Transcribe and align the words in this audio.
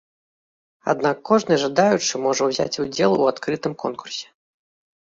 Аднак 0.93 1.17
кожны 1.31 1.53
жадаючы 1.65 2.23
можа 2.25 2.43
ўзяць 2.55 2.79
удзел 2.87 3.11
у 3.21 3.31
адкрытым 3.37 3.73
конкурсе. 3.89 4.27